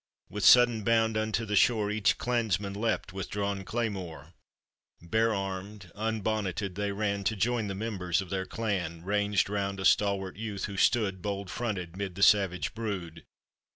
"With 0.29 0.43
sudden 0.43 0.83
bound 0.83 1.15
unto 1.15 1.45
the 1.45 1.55
shore, 1.55 1.91
Each 1.91 2.17
clansman 2.17 2.73
leapt 2.73 3.13
with 3.13 3.29
drawn 3.29 3.63
claymore, 3.63 4.33
Bare 4.99 5.31
armed, 5.31 5.91
unbonneted 5.93 6.73
they 6.73 6.91
ran, 6.91 7.23
To 7.25 7.35
join 7.35 7.67
the 7.67 7.75
members 7.75 8.19
of 8.19 8.31
their 8.31 8.47
clan 8.47 9.03
Kanged 9.05 9.47
round 9.47 9.79
a 9.79 9.85
stalwart 9.85 10.37
youth, 10.37 10.65
who 10.65 10.75
stood 10.75 11.21
Bold 11.21 11.51
fronted 11.51 11.95
'mid 11.95 12.15
the 12.15 12.23
savage 12.23 12.73
brood. 12.73 13.25